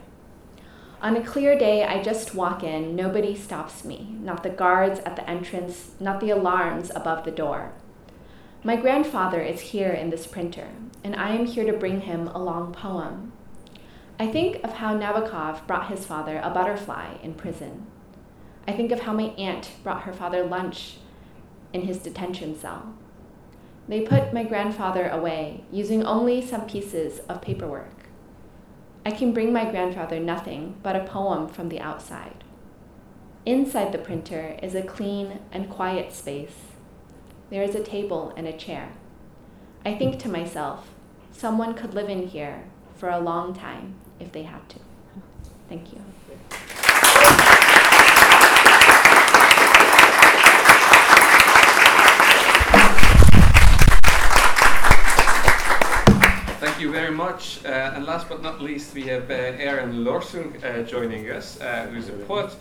[1.00, 2.94] On a clear day, I just walk in.
[2.94, 7.72] Nobody stops me, not the guards at the entrance, not the alarms above the door.
[8.62, 10.68] My grandfather is here in this printer,
[11.02, 13.32] and I am here to bring him a long poem.
[14.20, 17.86] I think of how Nabokov brought his father a butterfly in prison.
[18.68, 20.98] I think of how my aunt brought her father lunch
[21.72, 22.92] in his detention cell.
[23.88, 28.06] They put my grandfather away, using only some pieces of paperwork.
[29.04, 32.44] I can bring my grandfather nothing but a poem from the outside.
[33.44, 36.54] Inside the printer is a clean and quiet space.
[37.50, 38.92] There is a table and a chair.
[39.84, 40.88] I think to myself,
[41.32, 42.64] someone could live in here
[42.96, 44.78] for a long time if they had to.
[45.68, 46.00] Thank you.
[56.82, 57.64] You very much.
[57.64, 61.86] Uh, and last but not least, we have uh, Éireann Lorsung uh, joining us, uh,
[61.86, 62.52] who's a poet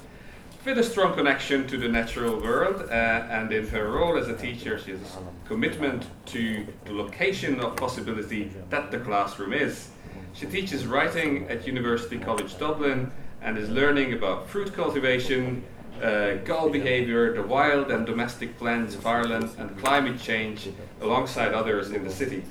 [0.63, 2.87] with a strong connection to the natural world.
[2.87, 7.59] Uh, and in her role as a teacher, she has a commitment to the location
[7.61, 9.89] of possibility that the classroom is.
[10.33, 15.63] She teaches writing at University College Dublin and is learning about fruit cultivation,
[15.99, 20.69] uh, gull behavior, the wild and domestic plants of Ireland, and climate change
[21.01, 22.43] alongside others in the city.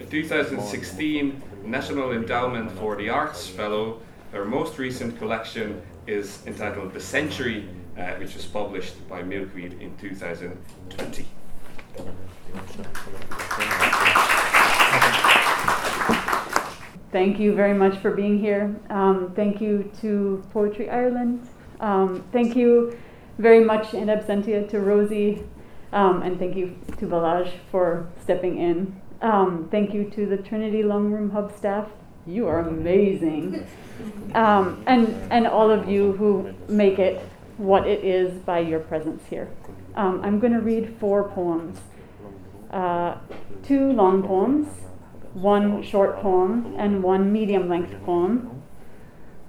[0.00, 7.00] A 2016 National Endowment for the Arts Fellow, her most recent collection is entitled The
[7.00, 11.26] Century, uh, which was published by Milkweed in 2020.
[17.10, 18.76] Thank you very much for being here.
[18.90, 21.48] Um, thank you to Poetry Ireland.
[21.80, 22.96] Um, thank you
[23.38, 25.42] very much in absentia to Rosie.
[25.92, 29.00] Um, and thank you to Balazs for stepping in.
[29.20, 31.88] Um, thank you to the Trinity Long Room Hub staff.
[32.26, 33.66] You are amazing.
[34.34, 37.20] Um, and, and all of you who make it
[37.56, 39.48] what it is by your presence here.
[39.96, 41.80] Um, I'm going to read four poems
[42.70, 43.16] uh,
[43.64, 44.68] two long poems
[45.34, 48.62] one short poem, and one medium length poem.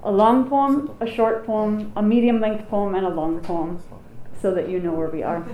[0.04, 3.82] A long poem, a short poem, a medium length poem, and a long poem,
[4.42, 5.46] so that you know where we are.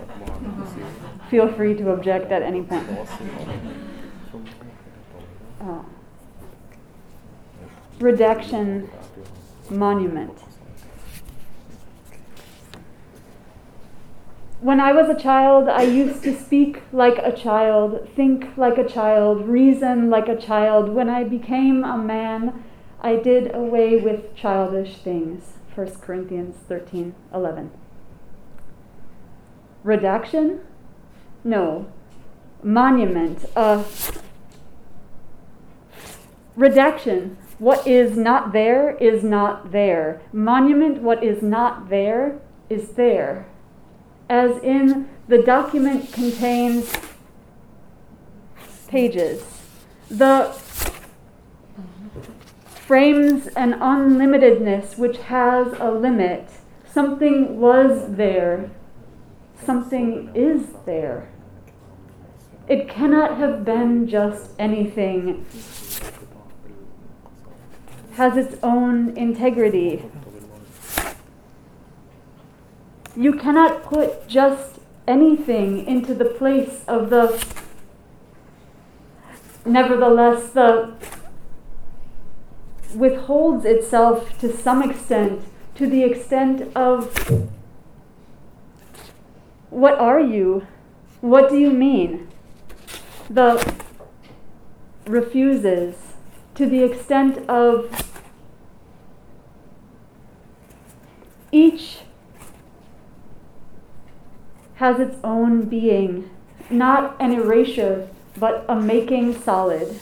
[1.30, 2.88] Feel free to object at any point.
[8.00, 8.90] Redaction
[9.70, 10.38] monument.
[14.62, 18.88] When I was a child, I used to speak like a child, think like a
[18.88, 20.90] child, reason like a child.
[20.90, 22.64] When I became a man,
[23.02, 25.54] I did away with childish things.
[25.76, 27.70] 1 Corinthians 13 11.
[29.84, 30.62] Redaction?
[31.44, 31.86] No.
[32.64, 33.46] Monument.
[33.56, 33.84] Uh,
[36.56, 37.38] redaction.
[37.58, 40.22] What is not there is not there.
[40.34, 42.40] Monument, what is not there
[42.70, 43.48] is there.
[44.30, 46.94] As in, the document contains
[48.88, 49.44] pages.
[50.10, 50.54] The
[52.86, 56.50] frames an unlimitedness which has a limit.
[56.92, 58.70] Something was there,
[59.64, 61.28] something is there.
[62.68, 65.46] It cannot have been just anything.
[68.16, 70.04] Has its own integrity.
[73.16, 77.46] You cannot put just anything into the place of the
[79.66, 80.94] nevertheless the
[82.94, 85.44] withholds itself to some extent,
[85.76, 87.14] to the extent of
[89.70, 90.66] what are you?
[91.20, 92.30] What do you mean?
[93.30, 93.74] The
[95.06, 95.96] refuses
[96.56, 98.05] to the extent of
[101.56, 102.00] each
[104.76, 106.30] has its own being,
[106.70, 109.98] not an erasure, but a making solid.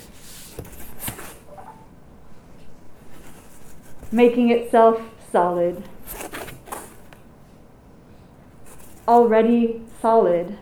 [4.13, 5.01] making itself
[5.31, 5.83] solid.
[9.07, 10.57] Already solid.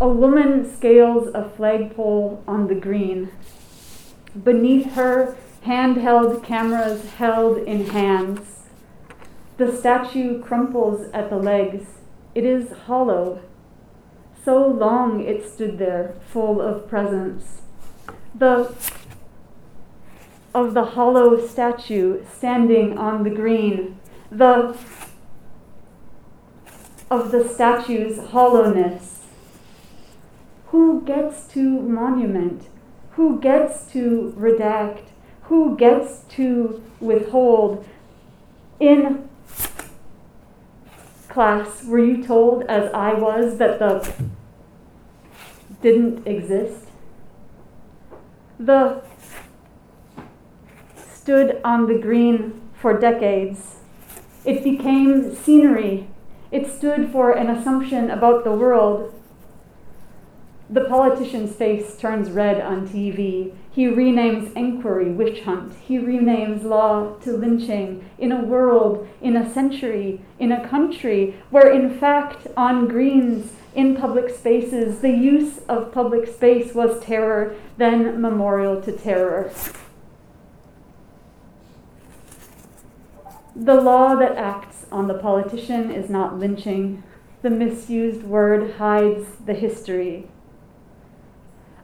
[0.00, 3.30] A woman scales a flagpole on the green.
[4.44, 8.64] Beneath her, handheld cameras held in hands.
[9.56, 11.86] The statue crumples at the legs.
[12.34, 13.42] It is hollow.
[14.44, 17.62] So long it stood there, full of presence.
[18.34, 18.74] The
[20.54, 23.98] of the hollow statue standing on the green,
[24.30, 24.76] the
[27.10, 29.26] of the statue's hollowness.
[30.66, 32.68] Who gets to monument?
[33.12, 35.06] Who gets to redact?
[35.48, 37.84] Who gets to withhold?
[38.80, 39.28] In
[41.28, 44.12] class, were you told, as I was, that the
[45.80, 46.88] didn't exist?
[48.58, 49.02] The
[51.12, 53.76] stood on the green for decades.
[54.44, 56.08] It became scenery.
[56.50, 59.17] It stood for an assumption about the world.
[60.70, 63.54] The politician's face turns red on TV.
[63.70, 65.72] He renames inquiry witch hunt.
[65.86, 71.72] He renames law to lynching in a world, in a century, in a country where,
[71.72, 78.20] in fact, on greens, in public spaces, the use of public space was terror, then
[78.20, 79.50] memorial to terror.
[83.56, 87.02] The law that acts on the politician is not lynching.
[87.40, 90.28] The misused word hides the history.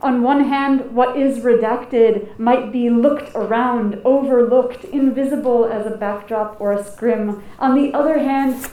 [0.05, 6.61] On one hand, what is redacted might be looked around, overlooked, invisible as a backdrop
[6.61, 7.43] or a scrim.
[7.59, 8.69] On the other hand,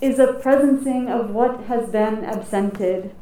[0.00, 3.14] is a presencing of what has been absented,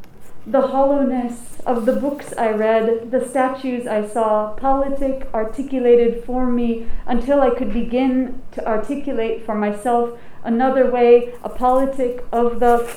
[0.47, 6.87] the hollowness of the books I read, the statues I saw, politic articulated for me
[7.07, 12.97] until I could begin to articulate for myself another way, a politic of the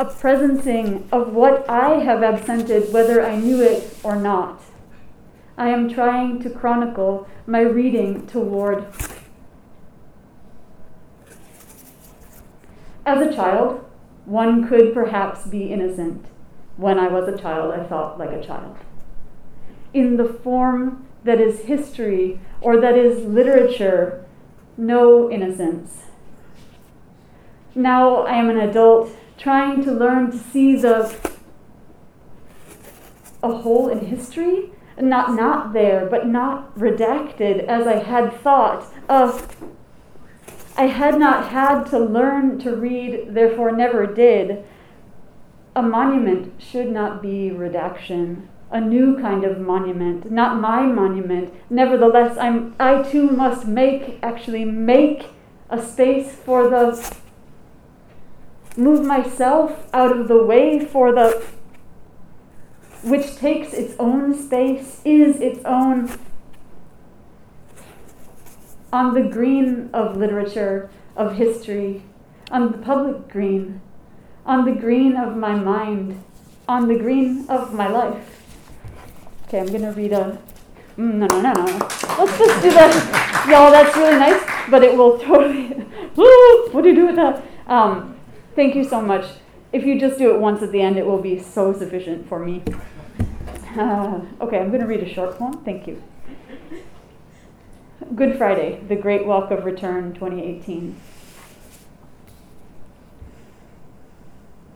[0.00, 4.62] a presencing of what I have absented, whether I knew it or not.
[5.58, 8.86] I am trying to chronicle my reading toward.
[13.04, 13.84] As a child,
[14.24, 16.24] one could perhaps be innocent.
[16.78, 18.78] When I was a child, I thought like a child.
[19.92, 24.24] In the form that is history or that is literature,
[24.78, 26.04] no innocence.
[27.74, 29.10] Now I am an adult
[29.40, 31.16] trying to learn to see the
[33.42, 34.70] a hole in history,
[35.00, 38.84] not not there, but not redacted as I had thought.
[39.08, 39.56] Of
[40.76, 44.64] I had not had to learn to read, therefore never did.
[45.74, 51.52] A monument should not be redaction, a new kind of monument, not my monument.
[51.70, 55.26] Nevertheless, I'm, I too must make, actually make
[55.68, 57.16] a space for the,
[58.76, 61.44] move myself out of the way for the,
[63.02, 66.10] which takes its own space, is its own
[68.92, 72.02] on the green of literature, of history,
[72.50, 73.80] on the public green,
[74.44, 76.22] on the green of my mind,
[76.68, 78.42] on the green of my life.
[79.46, 80.38] Okay, I'm gonna read a.
[80.96, 81.64] Mm, no, no, no, no.
[82.18, 83.46] Let's just do that.
[83.50, 85.68] Y'all, that's really nice, but it will totally.
[86.14, 87.42] what do you do with that?
[87.66, 88.16] Um,
[88.60, 89.24] thank you so much.
[89.72, 92.38] If you just do it once at the end, it will be so sufficient for
[92.38, 92.62] me.
[93.74, 95.64] Uh, okay, I'm going to read a short poem.
[95.64, 96.02] Thank you.
[98.14, 100.94] Good Friday, The Great Walk of Return 2018.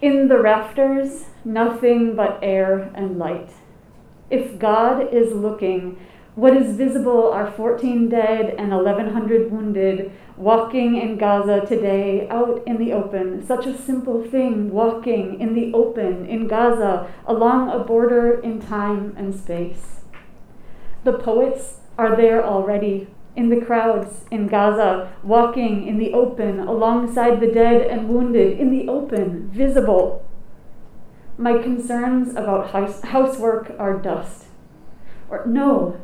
[0.00, 3.50] In the rafters, nothing but air and light.
[4.30, 5.98] If God is looking,
[6.34, 12.76] what is visible are 14 dead and 1,100 wounded walking in Gaza today out in
[12.76, 13.46] the open.
[13.46, 19.14] Such a simple thing, walking in the open in Gaza along a border in time
[19.16, 20.00] and space.
[21.04, 23.06] The poets are there already
[23.36, 28.70] in the crowds in Gaza, walking in the open alongside the dead and wounded, in
[28.70, 30.24] the open, visible.
[31.36, 34.46] My concerns about house- housework are dust.
[35.28, 35.96] Or, no,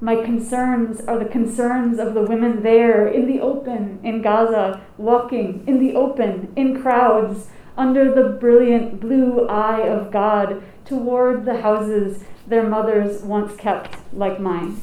[0.00, 5.64] my concerns are the concerns of the women there in the open in Gaza, walking
[5.66, 12.24] in the open in crowds under the brilliant blue eye of God toward the houses
[12.46, 14.80] their mothers once kept like mine.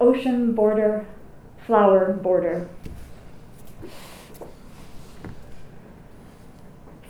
[0.00, 1.06] ocean border,
[1.66, 2.68] flower border.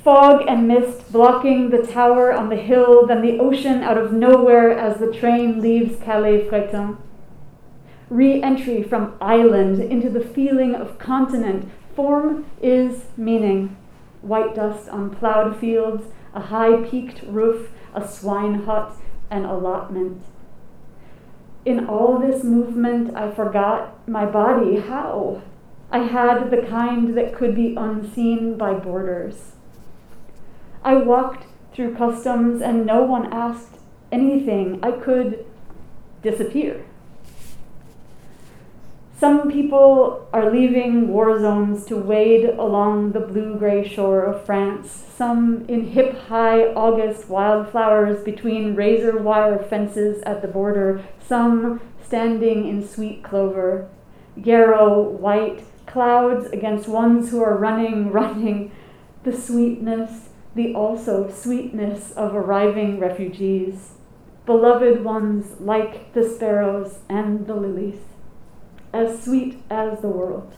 [0.03, 4.72] Fog and mist blocking the tower on the hill, then the ocean out of nowhere
[4.72, 6.96] as the train leaves Calais Fréthun.
[8.09, 11.70] Re entry from island into the feeling of continent.
[11.94, 13.76] Form is meaning.
[14.22, 18.96] White dust on plowed fields, a high peaked roof, a swine hut,
[19.30, 20.22] an allotment
[21.64, 24.80] in all this movement, I forgot my body.
[24.80, 25.42] How?
[25.90, 29.53] I had the kind that could be unseen by borders.
[30.83, 33.76] I walked through customs and no one asked
[34.11, 34.78] anything.
[34.83, 35.45] I could
[36.22, 36.85] disappear.
[39.20, 45.05] Some people are leaving war zones to wade along the blue gray shore of France,
[45.14, 52.66] some in hip high August wildflowers between razor wire fences at the border, some standing
[52.66, 53.91] in sweet clover.
[54.37, 58.72] Yarrow, white, clouds against ones who are running, running,
[59.24, 63.92] the sweetness, the also sweetness of arriving refugees,
[64.46, 68.01] beloved ones like the sparrows and the lilies
[68.92, 70.53] as sweet as the world.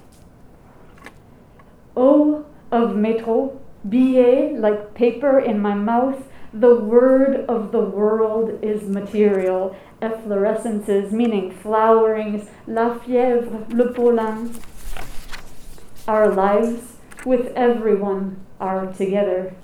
[1.97, 8.83] O of métro, billet like paper in my mouth, the word of the world is
[8.83, 14.55] material, efflorescences, meaning flowerings, la fièvre, le pollen.
[16.09, 19.55] Our lives with everyone are together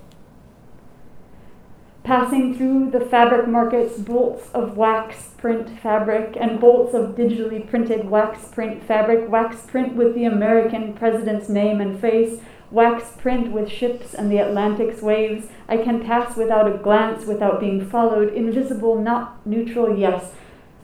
[2.08, 8.08] passing through the fabric markets bolts of wax print fabric and bolts of digitally printed
[8.08, 12.40] wax print fabric, wax print with the American president's name and face,
[12.70, 15.48] wax print with ships and the Atlantic's waves.
[15.68, 20.32] I can pass without a glance, without being followed, invisible, not neutral, yes.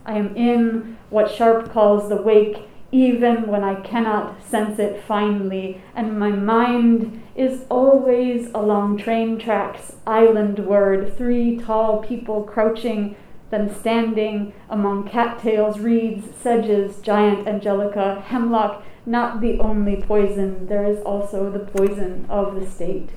[0.05, 5.81] I am in what Sharpe calls the wake, even when I cannot sense it finely,
[5.93, 13.17] and my mind is always along train tracks, islandward, three tall people crouching,
[13.49, 21.01] then standing among cattails, reeds, sedges, giant angelica, hemlock, not the only poison, there is
[21.01, 23.09] also the poison of the state.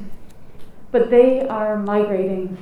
[0.90, 2.58] But they are migrating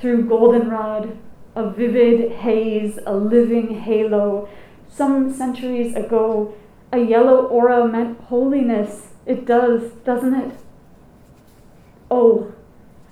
[0.00, 1.18] through goldenrod,
[1.54, 4.48] a vivid haze, a living halo.
[4.88, 6.54] Some centuries ago,
[6.92, 10.52] a yellow aura meant holiness it does, doesn't it?
[12.10, 12.52] Oh,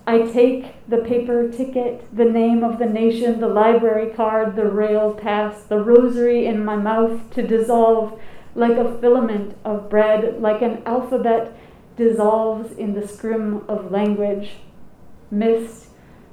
[0.07, 5.13] I take the paper ticket, the name of the nation, the library card, the rail
[5.13, 8.21] pass, the rosary in my mouth to dissolve
[8.55, 11.57] like a filament of bread, like an alphabet
[11.97, 14.53] dissolves in the scrim of language.
[15.31, 15.89] Mist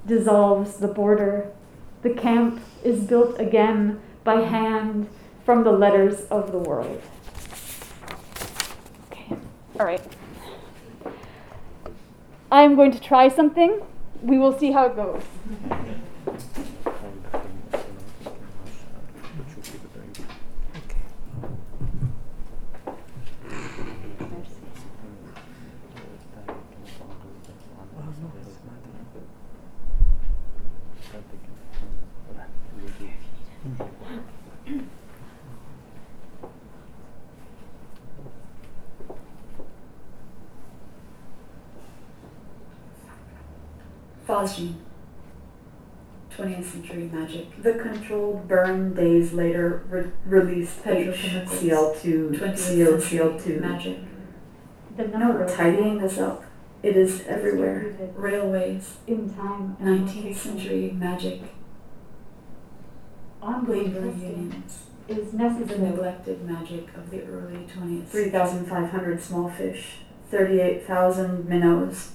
[0.06, 1.52] dissolves the border.
[2.04, 5.08] The camp is built again by hand
[5.46, 7.02] from the letters of the world.
[9.80, 10.02] All right.
[12.52, 13.82] I'm going to try something.
[14.22, 15.24] We will see how it goes.
[44.42, 44.74] Phosgene.
[46.38, 47.62] 20th century magic.
[47.62, 51.48] The controlled burn days later re- released Petrochemicals.
[51.48, 53.60] HCl2, 20th century COCl2.
[53.62, 53.98] magic.
[54.98, 56.44] The number No, of tidying this up.
[56.84, 57.94] It is everywhere.
[58.16, 58.96] Railways.
[59.08, 60.36] in time and 19th location.
[60.36, 61.42] century magic.
[63.42, 64.84] Ongoing Labor testing unions.
[65.08, 68.30] is The neglected magic of the early 20th century.
[68.32, 69.98] 3,500 small fish,
[70.30, 72.12] 38,000 minnows.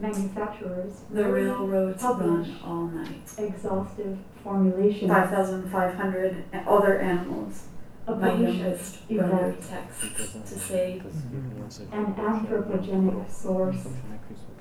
[0.00, 1.00] Manufacturers.
[1.10, 2.48] The railroads Publish.
[2.48, 3.22] run all night.
[3.38, 5.08] Exhaustive formulation.
[5.08, 7.64] 5,500 other animals.
[8.06, 9.68] A My pollution youngest brother event.
[9.68, 11.92] texts to say, mm-hmm.
[11.92, 13.86] An anthropogenic source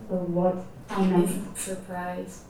[0.08, 2.42] for what I meant isn't surprised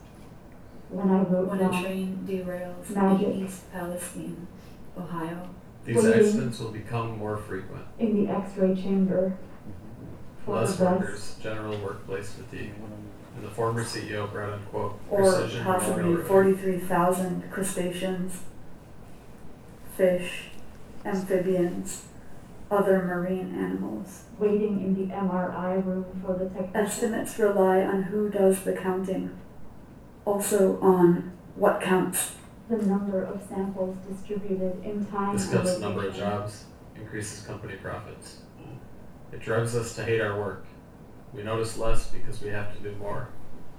[0.90, 3.28] when I wrote when a train derails Magic.
[3.28, 4.46] in East Palestine,
[4.98, 5.48] Ohio.
[5.84, 6.18] These Bullying.
[6.26, 7.84] accidents will become more frequent.
[7.98, 9.49] in the x-ray chamber for
[10.46, 12.72] Less the workers, general workplace fatigue.
[13.36, 16.26] And the former CEO brought in, quote, Or precision possibly railroading.
[16.26, 18.40] 43,000 crustaceans,
[19.96, 20.44] fish,
[21.04, 22.04] amphibians,
[22.70, 24.22] other marine animals.
[24.38, 26.76] waiting in the MRI room for the technician.
[26.76, 29.30] Estimates rely on who does the counting,
[30.24, 32.32] also on what counts.
[32.68, 35.36] The number of samples distributed in time.
[35.36, 36.30] This and cuts the number of location.
[36.30, 36.64] jobs,
[36.96, 38.38] increases company profits.
[39.32, 40.64] It drives us to hate our work.
[41.32, 43.28] We notice less because we have to do more.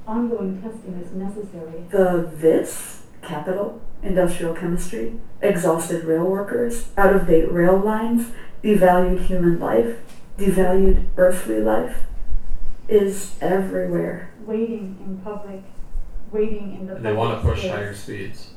[0.07, 1.83] Ongoing testing is necessary.
[1.89, 8.31] The this, capital, industrial chemistry, exhausted rail workers, out of date rail lines,
[8.63, 9.99] devalued human life,
[10.37, 11.97] devalued earthly life,
[12.87, 14.31] is everywhere.
[14.45, 15.63] Waiting in public,
[16.31, 18.51] waiting in the And they want to push space, higher speeds.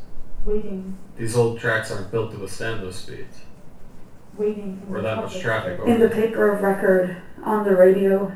[0.44, 3.43] Waiting, These old tracks aren't built to withstand those speeds.
[4.36, 5.88] Waiting in Or the that much public traffic space.
[5.88, 8.34] In the paper of record, on the radio,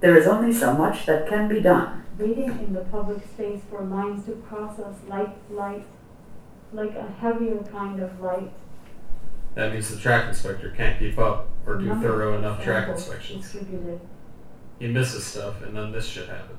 [0.00, 2.04] there is only so much that can be done.
[2.18, 5.86] Waiting in the public space for lines to cross us like light,
[6.72, 8.52] like a heavier kind of light.
[9.54, 12.86] That means the track inspector can't keep up or do Number thorough of enough track
[12.86, 13.42] samples inspections.
[13.42, 14.00] Distributed.
[14.78, 16.58] He misses stuff and then this shit happens.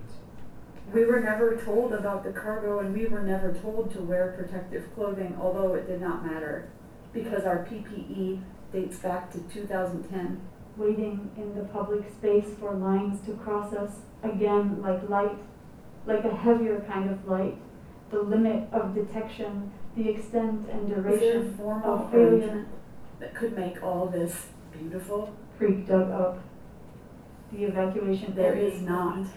[0.94, 4.94] We were never told about the cargo and we were never told to wear protective
[4.94, 6.70] clothing, although it did not matter
[7.14, 8.42] because our PPE
[8.72, 10.42] dates back to 2010.
[10.76, 13.92] waiting in the public space for lines to cross us
[14.24, 15.38] again like light,
[16.08, 17.56] like a heavier kind of light,
[18.10, 22.66] the limit of detection, the extent and Is there a duration of failure.
[23.20, 25.32] that could make all this beautiful?
[25.60, 26.40] Creek dug up.
[27.52, 28.34] The evacuation.
[28.36, 29.28] There is not.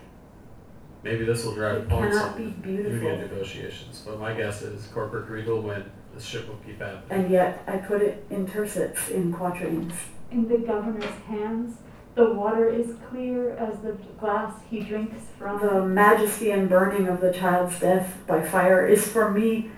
[1.03, 4.87] Maybe this will drive It points cannot on be union negotiations, but my guess is
[4.87, 5.63] corporate greed will
[6.17, 6.23] win.
[6.23, 7.03] This shit will keep happening.
[7.11, 9.93] And yet I put it in tercets in quatrains.
[10.31, 11.77] In the governor's hands,
[12.15, 15.61] the water is clear as the glass he drinks from.
[15.61, 19.71] The majesty and burning of the child's death by fire is for me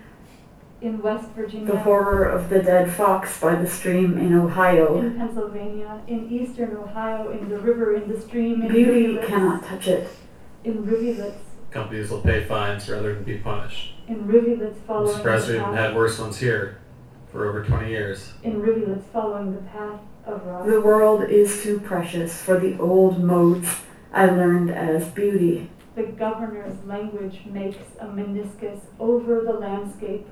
[0.81, 1.73] in West Virginia.
[1.73, 4.99] the horror of the dead fox by the stream in Ohio.
[4.99, 9.63] in Pennsylvania, in eastern Ohio, in the river, in the stream, in Beauty rivulets, cannot
[9.65, 10.07] touch it.
[10.63, 13.93] in rivulets, Companies will pay fines rather than be punished.
[14.09, 16.77] In rivulets I'm following surprised we the haven't path, had worse ones here
[17.31, 18.33] for over 20 years.
[18.43, 20.65] in rivulets following the path of rock.
[20.65, 23.69] The world is too precious for the old modes
[24.13, 25.69] I learned as beauty.
[25.95, 30.27] The governor's language makes a meniscus over the landscape.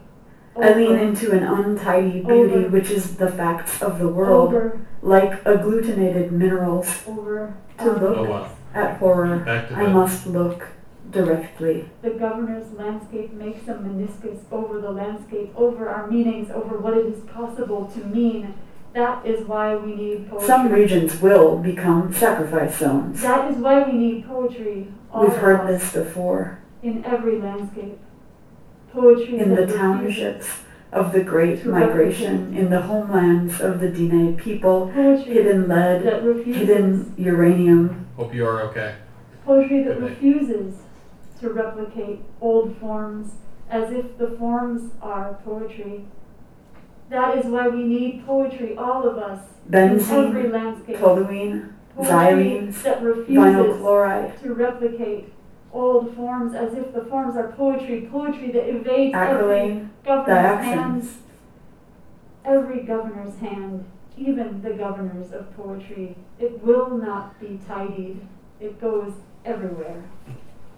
[0.60, 2.70] I lean over- into an untidy beauty, Over.
[2.70, 7.04] which is the facts of the world, over, like agglutinated minerals.
[7.08, 7.54] over.
[7.80, 8.50] To our look Oh wow.
[8.74, 10.68] At horror, Back to I the must look
[11.12, 11.90] directly.
[12.02, 17.06] The governor's landscape makes a meniscus over the landscape, over our meanings, over what it
[17.06, 18.54] is possible to mean.
[18.94, 20.48] That is why we need poetry.
[20.48, 23.22] Some regions will become sacrifice zones.
[23.22, 24.88] That is why we need poetry.
[25.12, 26.60] All We've heard this before.
[26.82, 28.00] in every landscape.
[28.92, 30.48] Poetry In the townships
[30.92, 36.04] of the Great to Migration, in the homelands of the Diné people, Poetry hidden lead,
[36.46, 38.08] hidden uranium.
[38.16, 38.96] Hope you are okay.
[39.46, 40.76] Poetry that refuses
[41.40, 43.34] to replicate old forms
[43.70, 46.06] as if the forms are poetry.
[47.10, 50.98] That is why we need poetry, all of us, in every Benzene, landscape.
[50.98, 55.34] toluene, xylenes, that vinyl refuses chloride, to replicate
[55.74, 61.08] old forms as if the forms are poetry, poetry that evades every governor's hand,
[62.46, 63.86] every governor's hand,
[64.18, 66.16] even the governors of poetry.
[66.40, 68.22] It will not be tidied.
[68.60, 69.14] It goes
[69.46, 70.04] everywhere.